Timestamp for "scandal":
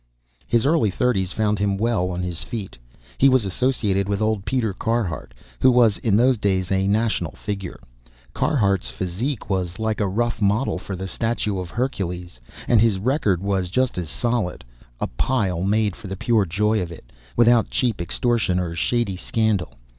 19.17-19.77